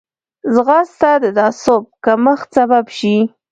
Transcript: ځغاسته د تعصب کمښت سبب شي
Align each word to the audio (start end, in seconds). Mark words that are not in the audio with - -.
ځغاسته 0.53 1.11
د 1.23 1.25
تعصب 1.37 1.83
کمښت 2.05 2.47
سبب 2.57 2.85
شي 2.97 3.15